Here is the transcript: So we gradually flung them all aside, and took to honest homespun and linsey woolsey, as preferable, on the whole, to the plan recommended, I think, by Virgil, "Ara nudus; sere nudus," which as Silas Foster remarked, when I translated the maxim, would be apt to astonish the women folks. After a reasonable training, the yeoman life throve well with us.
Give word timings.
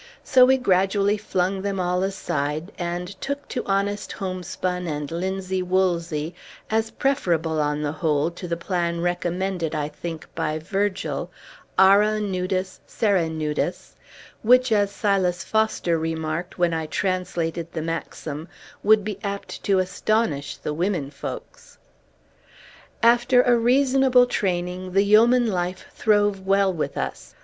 So 0.23 0.45
we 0.47 0.57
gradually 0.57 1.15
flung 1.15 1.61
them 1.61 1.79
all 1.79 2.01
aside, 2.01 2.71
and 2.79 3.09
took 3.21 3.47
to 3.49 3.63
honest 3.67 4.13
homespun 4.13 4.87
and 4.87 5.07
linsey 5.11 5.61
woolsey, 5.61 6.33
as 6.71 6.89
preferable, 6.89 7.61
on 7.61 7.83
the 7.83 7.91
whole, 7.91 8.31
to 8.31 8.47
the 8.47 8.57
plan 8.57 9.01
recommended, 9.01 9.75
I 9.75 9.89
think, 9.89 10.25
by 10.33 10.57
Virgil, 10.57 11.29
"Ara 11.77 12.19
nudus; 12.19 12.79
sere 12.87 13.29
nudus," 13.29 13.93
which 14.51 14.71
as 14.71 14.89
Silas 14.91 15.43
Foster 15.43 15.99
remarked, 15.99 16.57
when 16.57 16.73
I 16.73 16.87
translated 16.87 17.71
the 17.71 17.83
maxim, 17.83 18.47
would 18.81 19.03
be 19.03 19.19
apt 19.23 19.61
to 19.65 19.77
astonish 19.77 20.57
the 20.57 20.73
women 20.73 21.11
folks. 21.11 21.77
After 23.03 23.43
a 23.43 23.55
reasonable 23.55 24.25
training, 24.25 24.93
the 24.93 25.03
yeoman 25.03 25.45
life 25.45 25.85
throve 25.93 26.39
well 26.43 26.73
with 26.73 26.97
us. 26.97 27.35